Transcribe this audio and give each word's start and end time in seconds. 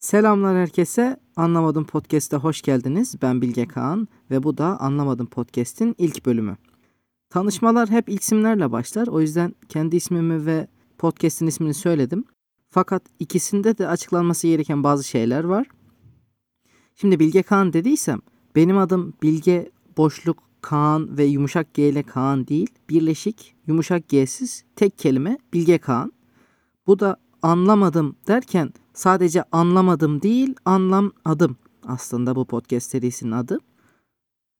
Selamlar 0.00 0.56
herkese. 0.56 1.16
Anlamadım 1.36 1.86
Podcast'a 1.86 2.38
hoş 2.38 2.62
geldiniz. 2.62 3.22
Ben 3.22 3.42
Bilge 3.42 3.68
Kağan 3.68 4.08
ve 4.30 4.42
bu 4.42 4.58
da 4.58 4.80
Anlamadım 4.80 5.26
Podcast'in 5.26 5.94
ilk 5.98 6.26
bölümü. 6.26 6.56
Tanışmalar 7.30 7.90
hep 7.90 8.08
isimlerle 8.08 8.72
başlar. 8.72 9.06
O 9.06 9.20
yüzden 9.20 9.54
kendi 9.68 9.96
ismimi 9.96 10.46
ve 10.46 10.66
podcast'in 10.98 11.46
ismini 11.46 11.74
söyledim. 11.74 12.24
Fakat 12.70 13.02
ikisinde 13.18 13.78
de 13.78 13.88
açıklanması 13.88 14.46
gereken 14.46 14.84
bazı 14.84 15.04
şeyler 15.04 15.44
var. 15.44 15.66
Şimdi 16.94 17.20
Bilge 17.20 17.42
Kaan 17.42 17.72
dediysem 17.72 18.20
benim 18.56 18.78
adım 18.78 19.14
Bilge 19.22 19.70
boşluk 19.96 20.51
Kaan 20.62 21.18
ve 21.18 21.24
yumuşak 21.24 21.74
G 21.74 21.88
ile 21.88 22.02
Kaan 22.02 22.46
değil. 22.46 22.70
Birleşik 22.90 23.54
yumuşak 23.66 24.08
G'siz 24.08 24.64
tek 24.76 24.98
kelime 24.98 25.38
Bilge 25.52 25.78
Kaan. 25.78 26.12
Bu 26.86 26.98
da 26.98 27.16
anlamadım 27.42 28.16
derken 28.28 28.72
sadece 28.94 29.44
anlamadım 29.52 30.22
değil 30.22 30.54
anlam 30.64 31.12
adım 31.24 31.56
aslında 31.86 32.36
bu 32.36 32.44
podcast 32.44 32.90
serisinin 32.90 33.32
adı. 33.32 33.58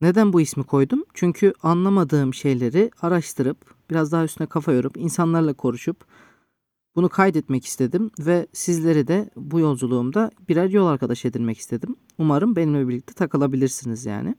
Neden 0.01 0.33
bu 0.33 0.41
ismi 0.41 0.65
koydum? 0.65 1.05
Çünkü 1.15 1.53
anlamadığım 1.63 2.35
şeyleri 2.35 2.91
araştırıp 3.03 3.75
biraz 3.91 4.13
daha 4.13 4.25
üstüne 4.25 4.47
kafa 4.47 4.73
yorup 4.73 4.97
insanlarla 4.97 5.55
konuşup 5.55 6.05
bunu 6.97 7.09
kaydetmek 7.09 7.65
istedim 7.65 8.11
ve 8.19 8.47
sizleri 8.53 9.09
de 9.09 9.31
bu 9.37 9.61
yolculuğumda 9.61 10.31
birer 10.49 10.71
yol 10.71 10.87
arkadaş 10.87 11.25
edinmek 11.25 11.59
istedim. 11.59 11.97
Umarım 12.19 12.57
benimle 12.57 12.89
birlikte 12.89 13.15
takılabilirsiniz 13.15 14.07
yani. 14.07 14.35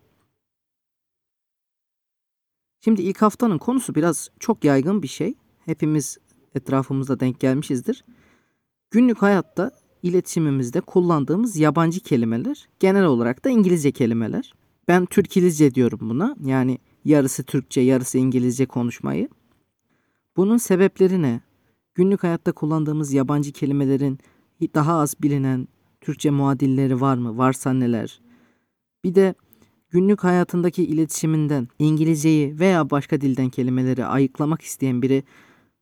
Şimdi 2.83 3.01
ilk 3.01 3.21
haftanın 3.21 3.57
konusu 3.57 3.95
biraz 3.95 4.29
çok 4.39 4.63
yaygın 4.63 5.03
bir 5.03 5.07
şey. 5.07 5.33
Hepimiz 5.65 6.17
etrafımızda 6.55 7.19
denk 7.19 7.39
gelmişizdir. 7.39 8.05
Günlük 8.91 9.21
hayatta 9.21 9.71
iletişimimizde 10.03 10.81
kullandığımız 10.81 11.57
yabancı 11.57 11.99
kelimeler, 11.99 12.67
genel 12.79 13.05
olarak 13.05 13.45
da 13.45 13.49
İngilizce 13.49 13.91
kelimeler. 13.91 14.53
Ben 14.87 15.05
Türkilizce 15.05 15.75
diyorum 15.75 15.99
buna. 16.01 16.35
Yani 16.43 16.77
yarısı 17.05 17.43
Türkçe, 17.43 17.81
yarısı 17.81 18.17
İngilizce 18.17 18.65
konuşmayı. 18.65 19.29
Bunun 20.37 20.57
sebepleri 20.57 21.21
ne? 21.21 21.41
Günlük 21.95 22.23
hayatta 22.23 22.51
kullandığımız 22.51 23.13
yabancı 23.13 23.51
kelimelerin 23.51 24.19
daha 24.75 24.99
az 24.99 25.15
bilinen 25.21 25.67
Türkçe 26.01 26.29
muadilleri 26.29 27.01
var 27.01 27.17
mı? 27.17 27.37
Varsa 27.37 27.73
neler? 27.73 28.21
Bir 29.03 29.15
de 29.15 29.35
günlük 29.93 30.23
hayatındaki 30.23 30.83
iletişiminden 30.83 31.67
İngilizceyi 31.79 32.59
veya 32.59 32.89
başka 32.89 33.21
dilden 33.21 33.49
kelimeleri 33.49 34.05
ayıklamak 34.05 34.61
isteyen 34.61 35.01
biri 35.01 35.23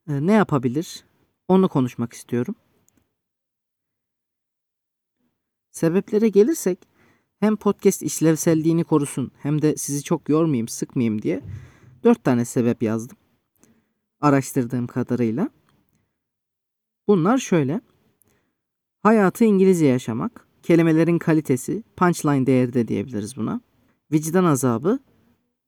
e, 0.08 0.28
ne 0.28 0.32
yapabilir? 0.32 1.04
Onu 1.48 1.70
konuşmak 1.70 2.14
istiyorum. 2.14 2.56
Sebeplere 5.72 6.30
gelirsek 6.30 6.80
hem 7.40 7.56
podcast 7.56 8.02
işlevselliğini 8.02 8.84
korusun 8.84 9.32
hem 9.38 9.62
de 9.62 9.76
sizi 9.78 10.04
çok 10.04 10.30
yormayayım, 10.30 10.68
sıkmayayım 10.68 11.22
diye 11.22 11.42
dört 12.04 12.24
tane 12.24 12.46
sebep 12.46 12.84
yazdım. 12.84 13.18
Araştırdığım 14.22 14.88
kadarıyla. 14.88 15.50
Bunlar 17.08 17.38
şöyle. 17.38 17.82
Hayatı 19.04 19.44
İngilizce 19.44 19.86
yaşamak, 19.86 20.48
kelimelerin 20.64 21.20
kalitesi, 21.20 21.84
punchline 21.98 22.46
değeri 22.46 22.74
de 22.74 22.88
diyebiliriz 22.88 23.38
buna. 23.38 23.62
Vicdan 24.12 24.44
azabı, 24.44 25.00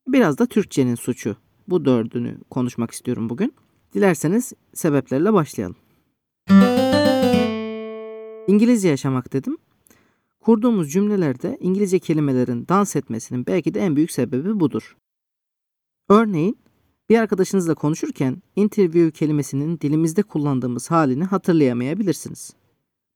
biraz 0.08 0.38
da 0.38 0.45
Türkçenin 0.45 0.95
suçu. 0.95 1.36
Bu 1.67 1.86
dördünü 1.86 2.38
konuşmak 2.50 2.91
istiyorum 2.91 3.30
bugün. 3.30 3.53
Dilerseniz 3.94 4.53
sebeplerle 4.73 5.33
başlayalım. 5.33 5.75
İngilizce 8.47 8.90
yaşamak 8.90 9.34
dedim. 9.34 9.57
Kurduğumuz 10.40 10.91
cümlelerde 10.91 11.57
İngilizce 11.59 12.00
kelimelerin 12.00 12.67
dans 12.67 12.95
etmesinin 12.95 13.45
belki 13.45 13.73
de 13.73 13.79
en 13.79 13.95
büyük 13.95 14.12
sebebi 14.12 14.59
budur. 14.59 14.97
Örneğin 16.09 16.57
bir 17.09 17.19
arkadaşınızla 17.19 17.75
konuşurken 17.75 18.41
interview 18.56 19.12
kelimesinin 19.12 19.79
dilimizde 19.79 20.23
kullandığımız 20.23 20.91
halini 20.91 21.23
hatırlayamayabilirsiniz. 21.23 22.53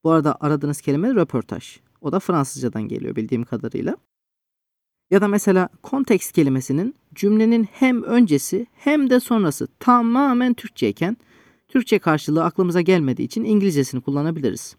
Bu 0.04 0.12
arada 0.12 0.38
aradığınız 0.40 0.82
kelime 0.82 1.16
röportaj. 1.16 1.80
O 2.02 2.12
da 2.12 2.20
Fransızcadan 2.20 2.84
geliyor 2.84 3.16
bildiğim 3.16 3.44
kadarıyla. 3.44 3.98
Ya 5.12 5.22
da 5.22 5.28
mesela 5.28 5.70
kontekst 5.84 6.32
kelimesinin 6.32 6.96
cümlenin 7.16 7.64
hem 7.64 8.04
öncesi 8.04 8.68
hem 8.74 9.10
de 9.10 9.20
sonrası 9.20 9.68
tamamen 9.80 10.54
Türkçeyken 10.54 11.18
Türkçe 11.68 12.00
karşılığı 12.00 12.44
aklımıza 12.44 12.82
gelmediği 12.82 13.26
için 13.26 13.44
İngilizcesini 13.44 14.02
kullanabiliriz. 14.02 14.76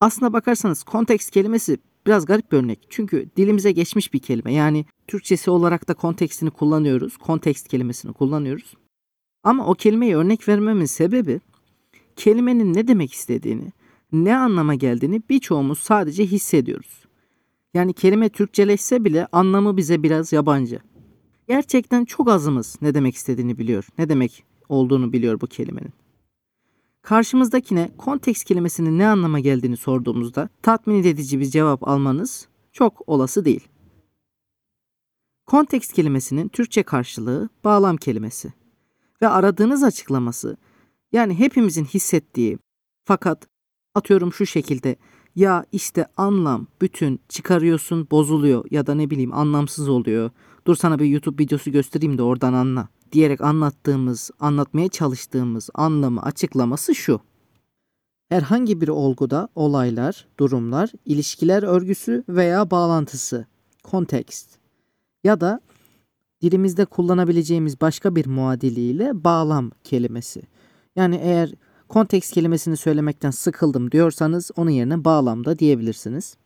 Aslına 0.00 0.32
bakarsanız 0.32 0.82
kontekst 0.82 1.30
kelimesi 1.30 1.78
biraz 2.06 2.26
garip 2.26 2.52
bir 2.52 2.56
örnek. 2.56 2.86
Çünkü 2.90 3.28
dilimize 3.36 3.72
geçmiş 3.72 4.12
bir 4.12 4.18
kelime. 4.18 4.52
Yani 4.52 4.84
Türkçesi 5.08 5.50
olarak 5.50 5.88
da 5.88 5.94
kontekstini 5.94 6.50
kullanıyoruz. 6.50 7.16
Kontekst 7.16 7.68
kelimesini 7.68 8.12
kullanıyoruz. 8.12 8.74
Ama 9.44 9.66
o 9.66 9.74
kelimeyi 9.74 10.16
örnek 10.16 10.48
vermemin 10.48 10.84
sebebi 10.84 11.40
kelimenin 12.16 12.74
ne 12.74 12.88
demek 12.88 13.12
istediğini, 13.12 13.72
ne 14.12 14.36
anlama 14.36 14.74
geldiğini 14.74 15.22
birçoğumuz 15.30 15.78
sadece 15.78 16.26
hissediyoruz. 16.26 17.05
Yani 17.74 17.92
kelime 17.92 18.28
Türkçeleşse 18.28 19.04
bile 19.04 19.26
anlamı 19.32 19.76
bize 19.76 20.02
biraz 20.02 20.32
yabancı. 20.32 20.80
Gerçekten 21.48 22.04
çok 22.04 22.28
azımız 22.28 22.76
ne 22.82 22.94
demek 22.94 23.14
istediğini 23.14 23.58
biliyor. 23.58 23.86
Ne 23.98 24.08
demek 24.08 24.44
olduğunu 24.68 25.12
biliyor 25.12 25.40
bu 25.40 25.46
kelimenin. 25.46 25.92
Karşımızdakine 27.02 27.90
konteks 27.98 28.44
kelimesinin 28.44 28.98
ne 28.98 29.06
anlama 29.06 29.40
geldiğini 29.40 29.76
sorduğumuzda 29.76 30.48
tatmin 30.62 31.04
edici 31.04 31.40
bir 31.40 31.44
cevap 31.44 31.88
almanız 31.88 32.48
çok 32.72 33.02
olası 33.06 33.44
değil. 33.44 33.68
Kontekst 35.46 35.92
kelimesinin 35.92 36.48
Türkçe 36.48 36.82
karşılığı 36.82 37.48
bağlam 37.64 37.96
kelimesi 37.96 38.52
ve 39.22 39.28
aradığınız 39.28 39.82
açıklaması 39.82 40.56
yani 41.12 41.38
hepimizin 41.38 41.84
hissettiği 41.84 42.58
fakat 43.04 43.48
atıyorum 43.94 44.32
şu 44.32 44.46
şekilde 44.46 44.96
ya 45.36 45.64
işte 45.72 46.06
anlam 46.16 46.66
bütün 46.80 47.20
çıkarıyorsun 47.28 48.08
bozuluyor 48.10 48.64
ya 48.70 48.86
da 48.86 48.94
ne 48.94 49.10
bileyim 49.10 49.32
anlamsız 49.32 49.88
oluyor. 49.88 50.30
Dur 50.66 50.76
sana 50.76 50.98
bir 50.98 51.06
YouTube 51.06 51.42
videosu 51.42 51.72
göstereyim 51.72 52.18
de 52.18 52.22
oradan 52.22 52.52
anla 52.52 52.88
diyerek 53.12 53.40
anlattığımız, 53.40 54.30
anlatmaya 54.40 54.88
çalıştığımız 54.88 55.70
anlamı 55.74 56.22
açıklaması 56.22 56.94
şu. 56.94 57.20
Herhangi 58.28 58.80
bir 58.80 58.88
olguda 58.88 59.48
olaylar, 59.54 60.26
durumlar, 60.38 60.92
ilişkiler 61.04 61.62
örgüsü 61.62 62.24
veya 62.28 62.70
bağlantısı, 62.70 63.46
kontekst 63.82 64.58
ya 65.24 65.40
da 65.40 65.60
dilimizde 66.42 66.84
kullanabileceğimiz 66.84 67.80
başka 67.80 68.16
bir 68.16 68.26
muadiliyle 68.26 69.24
bağlam 69.24 69.70
kelimesi. 69.84 70.42
Yani 70.96 71.16
eğer 71.16 71.52
kontekst 71.88 72.32
kelimesini 72.32 72.76
söylemekten 72.76 73.30
sıkıldım 73.30 73.90
diyorsanız 73.92 74.50
onun 74.56 74.70
yerine 74.70 75.04
bağlamda 75.04 75.58
diyebilirsiniz. 75.58 76.36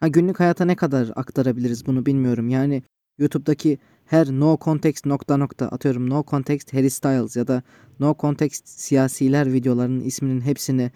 Ha, 0.00 0.08
günlük 0.08 0.40
hayata 0.40 0.64
ne 0.64 0.76
kadar 0.76 1.12
aktarabiliriz 1.16 1.86
bunu 1.86 2.06
bilmiyorum. 2.06 2.48
Yani 2.48 2.82
YouTube'daki 3.18 3.78
her 4.04 4.26
no 4.26 4.58
context 4.60 5.06
nokta 5.06 5.36
nokta 5.36 5.68
atıyorum 5.68 6.10
no 6.10 6.24
context 6.30 6.74
Harry 6.74 6.90
Styles 6.90 7.36
ya 7.36 7.48
da 7.48 7.62
no 8.00 8.16
context 8.18 8.68
siyasiler 8.68 9.52
videolarının 9.52 10.00
isminin 10.00 10.40
hepsini 10.40 10.90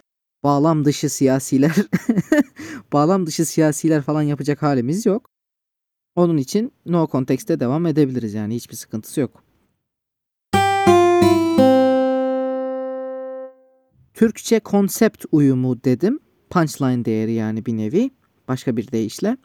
bağlam 0.44 0.84
dışı 0.84 1.10
siyasiler 1.10 1.74
bağlam 2.92 3.26
dışı 3.26 3.44
siyasiler 3.46 4.02
falan 4.02 4.22
yapacak 4.22 4.62
halimiz 4.62 5.06
yok. 5.06 5.30
Onun 6.16 6.36
için 6.36 6.72
no 6.86 7.08
context'te 7.12 7.60
devam 7.60 7.86
edebiliriz 7.86 8.34
yani 8.34 8.54
hiçbir 8.54 8.76
sıkıntısı 8.76 9.21
yok. 9.21 9.47
Türkçe 14.16 14.60
konsept 14.60 15.24
uyumu 15.33 15.84
dedim. 15.84 16.18
Punchline 16.51 17.04
değeri 17.04 17.33
yani 17.33 17.66
bir 17.66 17.77
nevi. 17.77 18.10
Başka 18.48 18.77
bir 18.77 18.92
deyişle. 18.92 19.36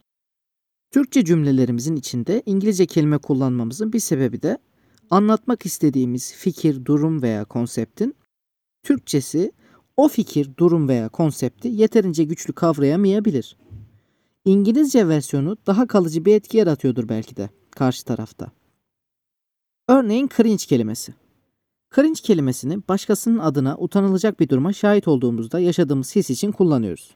Türkçe 0.92 1.26
cümlelerimizin 1.26 1.96
içinde 1.96 2.44
İngilizce 2.46 2.86
kelime 2.86 3.18
kullanmamızın 3.18 3.94
bir 3.94 4.00
sebebi 4.00 4.42
de 4.42 4.58
anlatmak 5.10 5.66
istediğimiz 5.66 6.34
fikir, 6.34 6.86
durum 6.86 7.22
veya 7.22 7.46
konseptin 7.46 8.16
Türkçesi 8.84 9.52
o 9.98 10.08
fikir, 10.08 10.50
durum 10.58 10.88
veya 10.88 11.10
konsepti 11.10 11.68
yeterince 11.68 12.24
güçlü 12.24 12.54
kavrayamayabilir. 12.54 13.58
İngilizce 14.46 15.08
versiyonu 15.08 15.58
daha 15.68 15.88
kalıcı 15.88 16.26
bir 16.26 16.36
etki 16.36 16.58
yaratıyordur 16.58 17.10
belki 17.10 17.36
de 17.36 17.50
karşı 17.72 18.06
tarafta. 18.06 18.52
Örneğin 19.88 20.30
cringe 20.38 20.66
kelimesi. 20.66 21.14
Cringe 21.96 22.22
kelimesini 22.24 22.88
başkasının 22.88 23.40
adına 23.40 23.78
utanılacak 23.78 24.40
bir 24.40 24.50
duruma 24.50 24.74
şahit 24.74 25.08
olduğumuzda 25.08 25.60
yaşadığımız 25.60 26.16
his 26.16 26.30
için 26.30 26.52
kullanıyoruz. 26.52 27.16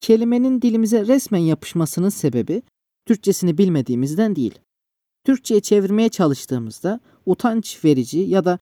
Kelimenin 0.00 0.62
dilimize 0.62 1.06
resmen 1.06 1.38
yapışmasının 1.38 2.08
sebebi 2.08 2.62
Türkçesini 3.06 3.58
bilmediğimizden 3.58 4.36
değil. 4.36 4.58
Türkçe'ye 5.24 5.60
çevirmeye 5.60 6.08
çalıştığımızda 6.08 7.00
utanç 7.26 7.84
verici 7.84 8.18
ya 8.18 8.44
da 8.44 8.58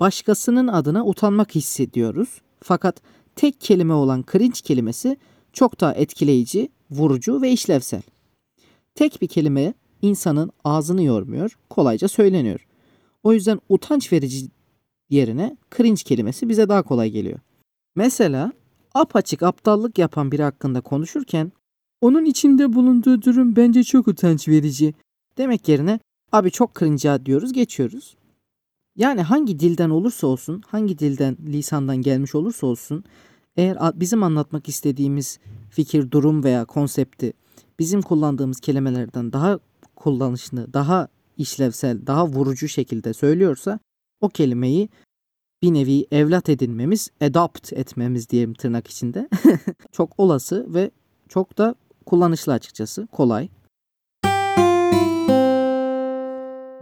başkasının 0.00 0.68
adına 0.68 1.06
utanmak 1.06 1.54
hissediyoruz. 1.54 2.40
Fakat 2.62 3.02
tek 3.36 3.60
kelime 3.60 3.94
olan 3.94 4.24
cringe 4.32 4.60
kelimesi 4.64 5.16
çok 5.52 5.80
daha 5.80 5.94
etkileyici, 5.94 6.68
vurucu 6.90 7.42
ve 7.42 7.50
işlevsel. 7.50 8.02
Tek 8.94 9.22
bir 9.22 9.28
kelime 9.28 9.74
insanın 10.02 10.50
ağzını 10.64 11.02
yormuyor, 11.02 11.58
kolayca 11.70 12.08
söyleniyor. 12.08 12.66
O 13.22 13.32
yüzden 13.32 13.60
utanç 13.68 14.12
verici 14.12 14.46
yerine 15.10 15.56
cringe 15.76 16.02
kelimesi 16.02 16.48
bize 16.48 16.68
daha 16.68 16.82
kolay 16.82 17.10
geliyor. 17.10 17.38
Mesela 17.94 18.52
apaçık 18.94 19.42
aptallık 19.42 19.98
yapan 19.98 20.32
biri 20.32 20.42
hakkında 20.42 20.80
konuşurken 20.80 21.52
onun 22.00 22.24
içinde 22.24 22.72
bulunduğu 22.72 23.22
durum 23.22 23.56
bence 23.56 23.84
çok 23.84 24.08
utanç 24.08 24.48
verici 24.48 24.94
demek 25.38 25.68
yerine 25.68 26.00
abi 26.32 26.50
çok 26.50 26.74
cringe 26.78 27.24
diyoruz 27.26 27.52
geçiyoruz. 27.52 28.16
Yani 28.96 29.22
hangi 29.22 29.58
dilden 29.58 29.90
olursa 29.90 30.26
olsun, 30.26 30.62
hangi 30.66 30.98
dilden, 30.98 31.36
lisandan 31.46 31.96
gelmiş 31.96 32.34
olursa 32.34 32.66
olsun 32.66 33.04
eğer 33.56 33.78
bizim 33.94 34.22
anlatmak 34.22 34.68
istediğimiz 34.68 35.38
fikir, 35.70 36.10
durum 36.10 36.44
veya 36.44 36.64
konsepti 36.64 37.32
bizim 37.78 38.02
kullandığımız 38.02 38.60
kelimelerden 38.60 39.32
daha 39.32 39.58
kullanışlı, 39.96 40.72
daha 40.72 41.08
işlevsel, 41.42 42.06
daha 42.06 42.26
vurucu 42.26 42.68
şekilde 42.68 43.12
söylüyorsa 43.12 43.78
o 44.20 44.28
kelimeyi 44.28 44.88
bir 45.62 45.74
nevi 45.74 46.06
evlat 46.10 46.48
edinmemiz, 46.48 47.10
adopt 47.20 47.72
etmemiz 47.72 48.30
diyelim 48.30 48.54
tırnak 48.54 48.88
içinde 48.88 49.28
çok 49.92 50.20
olası 50.20 50.74
ve 50.74 50.90
çok 51.28 51.58
da 51.58 51.74
kullanışlı 52.06 52.52
açıkçası, 52.52 53.06
kolay. 53.06 53.48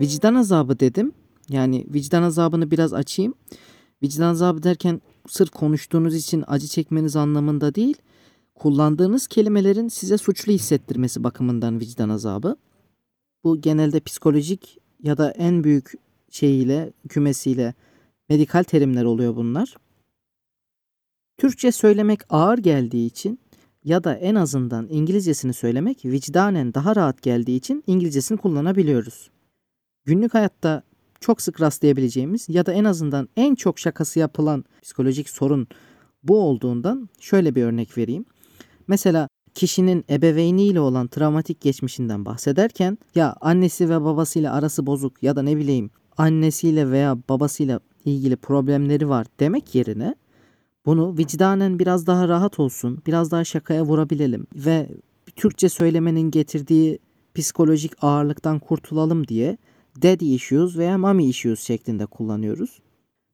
Vicdan 0.00 0.34
azabı 0.34 0.80
dedim. 0.80 1.12
Yani 1.48 1.86
vicdan 1.94 2.22
azabını 2.22 2.70
biraz 2.70 2.92
açayım. 2.92 3.34
Vicdan 4.02 4.28
azabı 4.28 4.62
derken 4.62 5.00
sırf 5.28 5.50
konuştuğunuz 5.50 6.14
için 6.14 6.44
acı 6.46 6.66
çekmeniz 6.66 7.16
anlamında 7.16 7.74
değil, 7.74 7.96
kullandığınız 8.54 9.26
kelimelerin 9.26 9.88
size 9.88 10.18
suçlu 10.18 10.52
hissettirmesi 10.52 11.24
bakımından 11.24 11.80
vicdan 11.80 12.08
azabı. 12.08 12.56
Bu 13.44 13.60
genelde 13.60 14.00
psikolojik 14.00 14.78
ya 15.02 15.18
da 15.18 15.30
en 15.30 15.64
büyük 15.64 15.92
şeyiyle, 16.30 16.92
kümesiyle 17.08 17.74
medikal 18.28 18.62
terimler 18.62 19.04
oluyor 19.04 19.36
bunlar. 19.36 19.76
Türkçe 21.38 21.72
söylemek 21.72 22.20
ağır 22.30 22.58
geldiği 22.58 23.06
için 23.06 23.40
ya 23.84 24.04
da 24.04 24.14
en 24.14 24.34
azından 24.34 24.88
İngilizcesini 24.90 25.52
söylemek 25.52 26.04
vicdanen 26.04 26.74
daha 26.74 26.96
rahat 26.96 27.22
geldiği 27.22 27.56
için 27.56 27.84
İngilizcesini 27.86 28.38
kullanabiliyoruz. 28.38 29.30
Günlük 30.04 30.34
hayatta 30.34 30.82
çok 31.20 31.42
sık 31.42 31.60
rastlayabileceğimiz 31.60 32.48
ya 32.48 32.66
da 32.66 32.72
en 32.72 32.84
azından 32.84 33.28
en 33.36 33.54
çok 33.54 33.78
şakası 33.78 34.18
yapılan 34.18 34.64
psikolojik 34.82 35.28
sorun 35.28 35.68
bu 36.22 36.40
olduğundan 36.40 37.08
şöyle 37.20 37.54
bir 37.54 37.62
örnek 37.62 37.98
vereyim. 37.98 38.24
Mesela 38.88 39.28
kişinin 39.54 40.04
ebeveyniyle 40.10 40.80
olan 40.80 41.06
travmatik 41.06 41.60
geçmişinden 41.60 42.24
bahsederken 42.24 42.98
ya 43.14 43.36
annesi 43.40 43.90
ve 43.90 44.00
babasıyla 44.00 44.52
arası 44.54 44.86
bozuk 44.86 45.22
ya 45.22 45.36
da 45.36 45.42
ne 45.42 45.56
bileyim 45.56 45.90
annesiyle 46.16 46.90
veya 46.90 47.18
babasıyla 47.28 47.80
ilgili 48.04 48.36
problemleri 48.36 49.08
var 49.08 49.26
demek 49.40 49.74
yerine 49.74 50.14
bunu 50.86 51.18
vicdanen 51.18 51.78
biraz 51.78 52.06
daha 52.06 52.28
rahat 52.28 52.60
olsun, 52.60 53.02
biraz 53.06 53.30
daha 53.30 53.44
şakaya 53.44 53.84
vurabilelim 53.84 54.46
ve 54.54 54.88
Türkçe 55.36 55.68
söylemenin 55.68 56.30
getirdiği 56.30 56.98
psikolojik 57.34 57.92
ağırlıktan 58.02 58.58
kurtulalım 58.58 59.28
diye 59.28 59.58
daddy 60.02 60.34
issues 60.34 60.76
veya 60.76 60.98
mommy 60.98 61.28
issues 61.28 61.60
şeklinde 61.60 62.06
kullanıyoruz. 62.06 62.80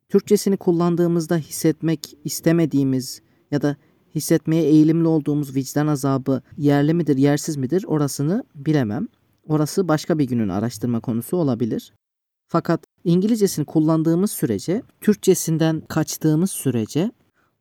Türkçesini 0.08 0.56
kullandığımızda 0.56 1.36
hissetmek 1.36 2.18
istemediğimiz 2.24 3.22
ya 3.50 3.62
da 3.62 3.76
hissetmeye 4.16 4.62
eğilimli 4.62 5.08
olduğumuz 5.08 5.56
vicdan 5.56 5.86
azabı 5.86 6.42
yerli 6.58 6.94
midir, 6.94 7.16
yersiz 7.16 7.56
midir 7.56 7.84
orasını 7.84 8.44
bilemem. 8.54 9.08
Orası 9.48 9.88
başka 9.88 10.18
bir 10.18 10.24
günün 10.24 10.48
araştırma 10.48 11.00
konusu 11.00 11.36
olabilir. 11.36 11.92
Fakat 12.48 12.84
İngilizcesini 13.04 13.64
kullandığımız 13.64 14.30
sürece, 14.30 14.82
Türkçesinden 15.00 15.80
kaçtığımız 15.80 16.50
sürece 16.50 17.12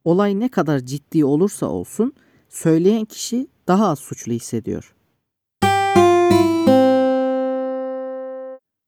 olay 0.03 0.39
ne 0.39 0.49
kadar 0.49 0.79
ciddi 0.79 1.25
olursa 1.25 1.65
olsun 1.65 2.13
söyleyen 2.49 3.05
kişi 3.05 3.47
daha 3.67 3.87
az 3.87 3.99
suçlu 3.99 4.31
hissediyor. 4.31 4.95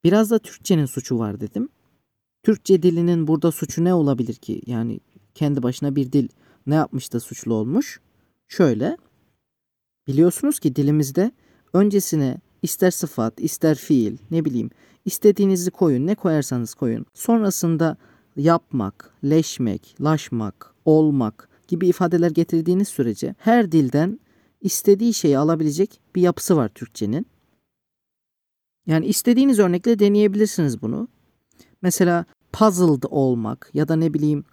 Biraz 0.04 0.32
da 0.32 0.40
Türkçenin 0.40 0.86
suçu 0.86 1.20
var 1.20 1.40
dedim. 1.40 1.70
Türkçe 2.44 2.84
dilinin 2.84 3.28
burada 3.28 3.52
suçu 3.52 3.84
ne 3.84 3.94
olabilir 3.94 4.34
ki? 4.34 4.62
Yani 4.66 5.00
kendi 5.36 5.64
başına 5.64 5.96
bir 5.96 6.12
dil 6.12 6.30
ne 6.68 6.76
yapmış 6.76 7.14
da 7.14 7.20
suçlu 7.20 7.54
olmuş? 7.54 8.00
Şöyle. 8.48 8.98
Biliyorsunuz 10.08 10.60
ki 10.60 10.76
dilimizde 10.76 11.32
öncesine 11.74 12.38
ister 12.62 12.92
sıfat, 12.92 13.40
ister 13.42 13.76
fiil, 13.76 14.18
ne 14.32 14.46
bileyim, 14.46 14.70
istediğinizi 15.06 15.72
koyun, 15.72 16.08
ne 16.08 16.16
koyarsanız 16.16 16.74
koyun. 16.74 17.06
Sonrasında 17.14 17.98
yapmak, 18.36 19.14
leşmek, 19.24 19.96
laşmak, 20.02 20.74
olmak 20.86 21.50
gibi 21.68 21.88
ifadeler 21.88 22.32
getirdiğiniz 22.32 22.88
sürece 22.88 23.36
her 23.38 23.72
dilden 23.72 24.20
istediği 24.62 25.14
şeyi 25.14 25.38
alabilecek 25.38 26.00
bir 26.16 26.22
yapısı 26.22 26.58
var 26.58 26.70
Türkçenin. 26.70 27.28
Yani 28.88 29.06
istediğiniz 29.06 29.60
örnekle 29.60 30.00
deneyebilirsiniz 30.00 30.82
bunu. 30.82 31.08
Mesela 31.82 32.26
puzzled 32.52 33.04
olmak 33.10 33.72
ya 33.74 33.88
da 33.88 33.96
ne 33.96 34.14
bileyim 34.14 34.46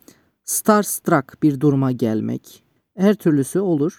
starstruck 0.44 1.42
bir 1.42 1.60
duruma 1.60 1.92
gelmek. 1.92 2.64
Her 2.96 3.14
türlüsü 3.14 3.60
olur. 3.60 3.98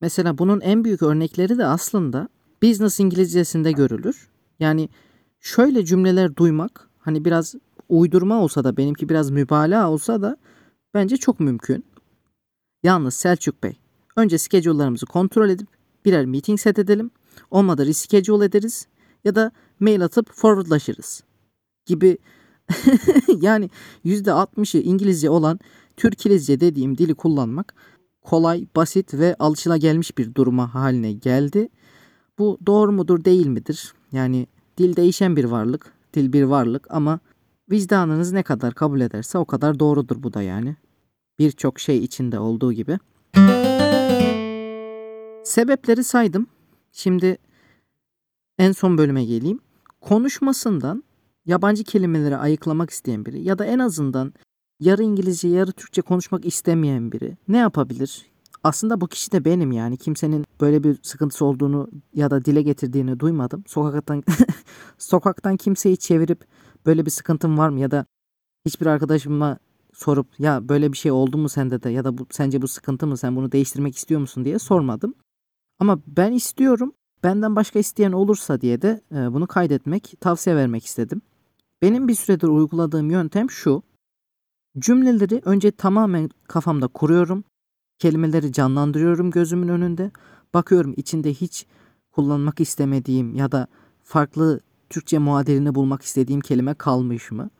Mesela 0.00 0.38
bunun 0.38 0.60
en 0.60 0.84
büyük 0.84 1.02
örnekleri 1.02 1.58
de 1.58 1.66
aslında 1.66 2.28
business 2.62 3.00
İngilizcesinde 3.00 3.72
görülür. 3.72 4.28
Yani 4.60 4.88
şöyle 5.40 5.84
cümleler 5.84 6.36
duymak 6.36 6.88
hani 6.98 7.24
biraz 7.24 7.54
uydurma 7.88 8.42
olsa 8.42 8.64
da 8.64 8.76
benimki 8.76 9.08
biraz 9.08 9.30
mübalağa 9.30 9.90
olsa 9.90 10.22
da 10.22 10.36
bence 10.94 11.16
çok 11.16 11.40
mümkün. 11.40 11.84
Yalnız 12.82 13.14
Selçuk 13.14 13.62
Bey 13.62 13.78
önce 14.16 14.38
schedule'larımızı 14.38 15.06
kontrol 15.06 15.48
edip 15.48 15.68
birer 16.04 16.26
meeting 16.26 16.60
set 16.60 16.78
edelim. 16.78 17.10
Olmadı 17.50 17.86
reschedule 17.86 18.44
ederiz 18.44 18.86
ya 19.24 19.34
da 19.34 19.52
mail 19.80 20.04
atıp 20.04 20.32
forwardlaşırız 20.32 21.22
gibi 21.86 22.18
yani 23.40 23.70
%60'ı 24.04 24.80
İngilizce 24.80 25.30
olan 25.30 25.60
Türkilizce 25.96 26.60
dediğim 26.60 26.98
dili 26.98 27.14
kullanmak 27.14 27.74
kolay, 28.26 28.66
basit 28.76 29.14
ve 29.14 29.36
alışılagelmiş 29.38 30.18
bir 30.18 30.34
duruma 30.34 30.74
haline 30.74 31.12
geldi. 31.12 31.68
Bu 32.38 32.58
doğru 32.66 32.92
mudur 32.92 33.24
değil 33.24 33.46
midir? 33.46 33.94
Yani 34.12 34.46
dil 34.78 34.96
değişen 34.96 35.36
bir 35.36 35.44
varlık, 35.44 35.92
dil 36.14 36.32
bir 36.32 36.42
varlık 36.42 36.86
ama 36.90 37.20
vicdanınız 37.70 38.32
ne 38.32 38.42
kadar 38.42 38.74
kabul 38.74 39.00
ederse 39.00 39.38
o 39.38 39.44
kadar 39.44 39.78
doğrudur 39.78 40.22
bu 40.22 40.34
da 40.34 40.42
yani. 40.42 40.76
Birçok 41.38 41.80
şey 41.80 41.98
içinde 42.04 42.38
olduğu 42.38 42.72
gibi. 42.72 42.98
Sebepleri 45.44 46.04
saydım. 46.04 46.46
Şimdi 46.92 47.38
en 48.58 48.72
son 48.72 48.98
bölüme 48.98 49.24
geleyim. 49.24 49.60
Konuşmasından 50.00 51.04
yabancı 51.46 51.84
kelimeleri 51.84 52.36
ayıklamak 52.36 52.90
isteyen 52.90 53.26
biri 53.26 53.42
ya 53.42 53.58
da 53.58 53.64
en 53.64 53.78
azından 53.78 54.34
yarı 54.80 55.02
İngilizce 55.02 55.48
yarı 55.48 55.72
Türkçe 55.72 56.02
konuşmak 56.02 56.46
istemeyen 56.46 57.12
biri 57.12 57.36
ne 57.48 57.58
yapabilir? 57.58 58.26
Aslında 58.64 59.00
bu 59.00 59.06
kişi 59.06 59.32
de 59.32 59.44
benim 59.44 59.72
yani 59.72 59.96
kimsenin 59.96 60.44
böyle 60.60 60.84
bir 60.84 60.98
sıkıntısı 61.02 61.44
olduğunu 61.44 61.88
ya 62.14 62.30
da 62.30 62.44
dile 62.44 62.62
getirdiğini 62.62 63.20
duymadım. 63.20 63.64
Sokaktan 63.66 64.22
sokaktan 64.98 65.56
kimseyi 65.56 65.96
çevirip 65.96 66.44
böyle 66.86 67.06
bir 67.06 67.10
sıkıntım 67.10 67.58
var 67.58 67.68
mı 67.68 67.80
ya 67.80 67.90
da 67.90 68.06
hiçbir 68.66 68.86
arkadaşıma 68.86 69.58
sorup 69.94 70.40
ya 70.40 70.68
böyle 70.68 70.92
bir 70.92 70.96
şey 70.96 71.12
oldu 71.12 71.38
mu 71.38 71.48
sende 71.48 71.82
de 71.82 71.90
ya 71.90 72.04
da 72.04 72.18
bu 72.18 72.26
sence 72.30 72.62
bu 72.62 72.68
sıkıntı 72.68 73.06
mı 73.06 73.16
sen 73.16 73.36
bunu 73.36 73.52
değiştirmek 73.52 73.96
istiyor 73.96 74.20
musun 74.20 74.44
diye 74.44 74.58
sormadım. 74.58 75.14
Ama 75.78 76.00
ben 76.06 76.32
istiyorum. 76.32 76.92
Benden 77.24 77.56
başka 77.56 77.78
isteyen 77.78 78.12
olursa 78.12 78.60
diye 78.60 78.82
de 78.82 79.00
bunu 79.10 79.46
kaydetmek, 79.46 80.14
tavsiye 80.20 80.56
vermek 80.56 80.84
istedim. 80.86 81.22
Benim 81.82 82.08
bir 82.08 82.14
süredir 82.14 82.48
uyguladığım 82.48 83.10
yöntem 83.10 83.50
şu. 83.50 83.82
Cümleleri 84.78 85.42
önce 85.44 85.70
tamamen 85.70 86.30
kafamda 86.48 86.88
kuruyorum. 86.88 87.44
Kelimeleri 87.98 88.52
canlandırıyorum 88.52 89.30
gözümün 89.30 89.68
önünde. 89.68 90.10
Bakıyorum 90.54 90.94
içinde 90.96 91.34
hiç 91.34 91.66
kullanmak 92.10 92.60
istemediğim 92.60 93.34
ya 93.34 93.52
da 93.52 93.66
farklı 94.02 94.60
Türkçe 94.90 95.18
muadilini 95.18 95.74
bulmak 95.74 96.02
istediğim 96.02 96.40
kelime 96.40 96.74
kalmış 96.74 97.30
mı? 97.30 97.50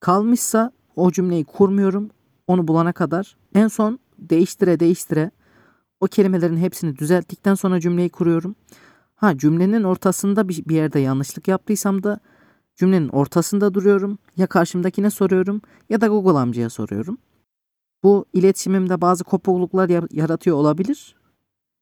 Kalmışsa 0.00 0.72
o 0.96 1.12
cümleyi 1.12 1.44
kurmuyorum. 1.44 2.10
Onu 2.46 2.68
bulana 2.68 2.92
kadar 2.92 3.36
en 3.54 3.68
son 3.68 3.98
değiştire 4.18 4.80
değiştire 4.80 5.30
o 6.00 6.06
kelimelerin 6.06 6.56
hepsini 6.56 6.96
düzelttikten 6.96 7.54
sonra 7.54 7.80
cümleyi 7.80 8.08
kuruyorum. 8.08 8.54
Ha 9.14 9.38
cümlenin 9.38 9.82
ortasında 9.82 10.48
bir, 10.48 10.64
bir 10.64 10.74
yerde 10.74 10.98
yanlışlık 11.00 11.48
yaptıysam 11.48 12.02
da 12.02 12.20
cümlenin 12.78 13.08
ortasında 13.08 13.74
duruyorum. 13.74 14.18
Ya 14.36 14.46
karşımdakine 14.46 15.10
soruyorum 15.10 15.60
ya 15.88 16.00
da 16.00 16.06
Google 16.06 16.38
amcaya 16.38 16.70
soruyorum. 16.70 17.18
Bu 18.02 18.26
iletişimimde 18.32 19.00
bazı 19.00 19.24
kopukluklar 19.24 19.88
yar- 19.88 20.08
yaratıyor 20.12 20.56
olabilir. 20.56 21.16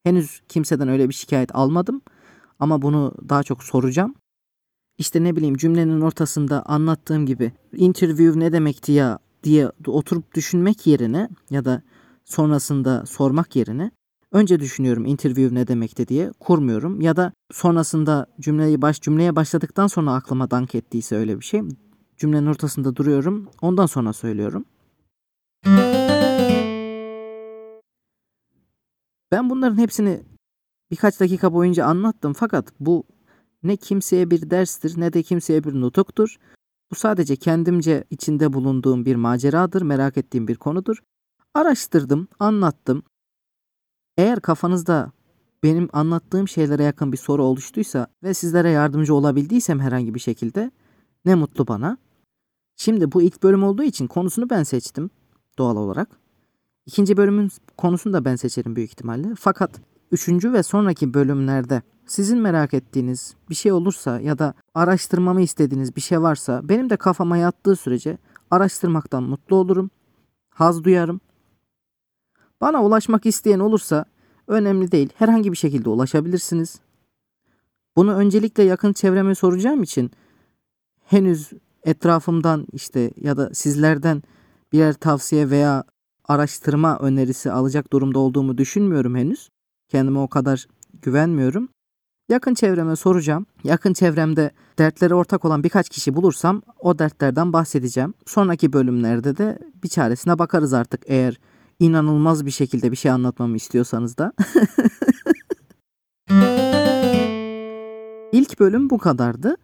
Henüz 0.03 0.41
kimseden 0.47 0.87
öyle 0.87 1.09
bir 1.09 1.13
şikayet 1.13 1.55
almadım 1.55 2.01
ama 2.59 2.81
bunu 2.81 3.13
daha 3.29 3.43
çok 3.43 3.63
soracağım. 3.63 4.15
İşte 4.97 5.23
ne 5.23 5.35
bileyim 5.35 5.57
cümlenin 5.57 6.01
ortasında 6.01 6.63
anlattığım 6.65 7.25
gibi 7.25 7.51
interview 7.73 8.39
ne 8.39 8.51
demekti 8.51 8.91
ya 8.91 9.19
diye 9.43 9.71
oturup 9.87 10.33
düşünmek 10.33 10.87
yerine 10.87 11.29
ya 11.49 11.65
da 11.65 11.81
sonrasında 12.25 13.05
sormak 13.05 13.55
yerine 13.55 13.91
önce 14.31 14.59
düşünüyorum 14.59 15.05
interview 15.05 15.55
ne 15.55 15.67
demekti 15.67 16.07
diye 16.07 16.31
kurmuyorum 16.39 17.01
ya 17.01 17.15
da 17.15 17.33
sonrasında 17.51 18.27
cümleyi 18.39 18.81
baş 18.81 19.01
cümleye 19.01 19.35
başladıktan 19.35 19.87
sonra 19.87 20.13
aklıma 20.13 20.51
dank 20.51 20.75
ettiyse 20.75 21.15
öyle 21.15 21.39
bir 21.39 21.45
şey 21.45 21.61
cümlenin 22.17 22.47
ortasında 22.47 22.95
duruyorum 22.95 23.49
ondan 23.61 23.85
sonra 23.85 24.13
söylüyorum. 24.13 24.65
Ben 29.31 29.49
bunların 29.49 29.77
hepsini 29.77 30.23
birkaç 30.91 31.19
dakika 31.19 31.53
boyunca 31.53 31.85
anlattım 31.85 32.33
fakat 32.33 32.73
bu 32.79 33.03
ne 33.63 33.77
kimseye 33.77 34.31
bir 34.31 34.49
derstir 34.49 34.93
ne 35.01 35.13
de 35.13 35.23
kimseye 35.23 35.63
bir 35.63 35.73
nutuktur. 35.73 36.37
Bu 36.91 36.95
sadece 36.95 37.35
kendimce 37.35 38.03
içinde 38.09 38.53
bulunduğum 38.53 39.05
bir 39.05 39.15
maceradır, 39.15 39.81
merak 39.81 40.17
ettiğim 40.17 40.47
bir 40.47 40.55
konudur. 40.55 40.97
Araştırdım, 41.53 42.27
anlattım. 42.39 43.03
Eğer 44.17 44.39
kafanızda 44.39 45.11
benim 45.63 45.89
anlattığım 45.93 46.47
şeylere 46.47 46.83
yakın 46.83 47.11
bir 47.11 47.17
soru 47.17 47.43
oluştuysa 47.43 48.07
ve 48.23 48.33
sizlere 48.33 48.69
yardımcı 48.69 49.13
olabildiysem 49.13 49.79
herhangi 49.79 50.15
bir 50.15 50.19
şekilde 50.19 50.71
ne 51.25 51.35
mutlu 51.35 51.67
bana. 51.67 51.97
Şimdi 52.75 53.11
bu 53.11 53.21
ilk 53.21 53.43
bölüm 53.43 53.63
olduğu 53.63 53.83
için 53.83 54.07
konusunu 54.07 54.49
ben 54.49 54.63
seçtim 54.63 55.09
doğal 55.57 55.77
olarak. 55.77 56.09
İkinci 56.85 57.17
bölümün 57.17 57.49
konusunu 57.77 58.13
da 58.13 58.25
ben 58.25 58.35
seçerim 58.35 58.75
büyük 58.75 58.91
ihtimalle. 58.91 59.35
Fakat 59.39 59.81
üçüncü 60.11 60.53
ve 60.53 60.63
sonraki 60.63 61.13
bölümlerde 61.13 61.81
sizin 62.05 62.37
merak 62.37 62.73
ettiğiniz 62.73 63.35
bir 63.49 63.55
şey 63.55 63.71
olursa 63.71 64.19
ya 64.19 64.39
da 64.39 64.53
araştırmamı 64.75 65.41
istediğiniz 65.41 65.95
bir 65.95 66.01
şey 66.01 66.21
varsa 66.21 66.69
benim 66.69 66.89
de 66.89 66.97
kafama 66.97 67.37
yattığı 67.37 67.75
sürece 67.75 68.17
araştırmaktan 68.51 69.23
mutlu 69.23 69.55
olurum. 69.55 69.89
Haz 70.49 70.83
duyarım. 70.83 71.21
Bana 72.61 72.83
ulaşmak 72.83 73.25
isteyen 73.25 73.59
olursa 73.59 74.05
önemli 74.47 74.91
değil. 74.91 75.09
Herhangi 75.15 75.51
bir 75.51 75.57
şekilde 75.57 75.89
ulaşabilirsiniz. 75.89 76.79
Bunu 77.95 78.13
öncelikle 78.13 78.63
yakın 78.63 78.93
çevreme 78.93 79.35
soracağım 79.35 79.83
için 79.83 80.11
henüz 81.05 81.51
etrafımdan 81.83 82.67
işte 82.73 83.11
ya 83.21 83.37
da 83.37 83.53
sizlerden 83.53 84.23
birer 84.73 84.93
tavsiye 84.93 85.49
veya 85.49 85.83
araştırma 86.23 86.99
önerisi 86.99 87.51
alacak 87.51 87.93
durumda 87.93 88.19
olduğumu 88.19 88.57
düşünmüyorum 88.57 89.15
henüz. 89.15 89.49
Kendime 89.87 90.19
o 90.19 90.27
kadar 90.27 90.67
güvenmiyorum. 91.01 91.69
Yakın 92.29 92.53
çevreme 92.53 92.95
soracağım. 92.95 93.45
Yakın 93.63 93.93
çevremde 93.93 94.51
dertleri 94.79 95.13
ortak 95.13 95.45
olan 95.45 95.63
birkaç 95.63 95.89
kişi 95.89 96.15
bulursam 96.15 96.61
o 96.79 96.99
dertlerden 96.99 97.53
bahsedeceğim. 97.53 98.13
Sonraki 98.25 98.73
bölümlerde 98.73 99.37
de 99.37 99.59
bir 99.83 99.89
çaresine 99.89 100.39
bakarız 100.39 100.73
artık 100.73 101.01
eğer 101.05 101.39
inanılmaz 101.79 102.45
bir 102.45 102.51
şekilde 102.51 102.91
bir 102.91 102.97
şey 102.97 103.11
anlatmamı 103.11 103.55
istiyorsanız 103.55 104.17
da. 104.17 104.33
İlk 108.31 108.59
bölüm 108.59 108.89
bu 108.89 108.97
kadardı. 108.97 109.57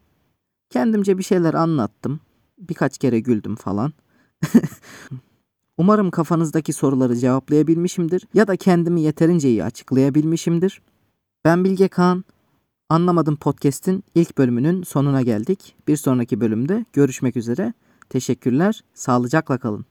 Kendimce 0.70 1.18
bir 1.18 1.24
şeyler 1.24 1.54
anlattım. 1.54 2.20
Birkaç 2.58 2.98
kere 2.98 3.20
güldüm 3.20 3.56
falan. 3.56 3.94
Umarım 5.78 6.12
kafanızdaki 6.12 6.74
soruları 6.74 7.16
cevaplayabilmişimdir 7.16 8.28
ya 8.34 8.48
da 8.48 8.56
kendimi 8.56 9.02
yeterince 9.02 9.50
iyi 9.50 9.64
açıklayabilmişimdir. 9.64 10.82
Ben 11.46 11.64
Bilge 11.64 11.88
Kaan. 11.88 12.24
Anlamadım 12.90 13.36
podcast'in 13.36 14.04
ilk 14.16 14.38
bölümünün 14.38 14.84
sonuna 14.84 15.22
geldik. 15.22 15.76
Bir 15.88 15.98
sonraki 15.98 16.42
bölümde 16.42 16.86
görüşmek 16.94 17.38
üzere. 17.38 17.74
Teşekkürler. 18.10 18.84
Sağlıcakla 18.94 19.58
kalın. 19.58 19.86